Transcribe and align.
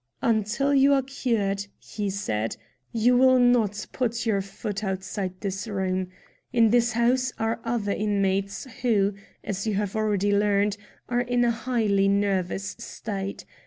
"Until 0.23 0.73
you 0.73 0.93
are 0.95 1.03
cured," 1.03 1.67
he 1.77 2.09
said, 2.09 2.57
"you 2.91 3.15
will 3.15 3.37
not 3.37 3.85
put 3.91 4.25
your 4.25 4.41
foot 4.41 4.83
outside 4.83 5.39
this 5.41 5.67
room. 5.67 6.07
In 6.51 6.71
this 6.71 6.93
house 6.93 7.31
are 7.37 7.59
other 7.63 7.91
inmates 7.91 8.63
who, 8.81 9.13
as 9.43 9.67
you 9.67 9.75
have 9.75 9.95
already 9.95 10.35
learned, 10.35 10.75
are 11.07 11.21
in 11.21 11.45
a 11.45 11.51
highly 11.51 12.07
nervous 12.07 12.75
state. 12.79 13.45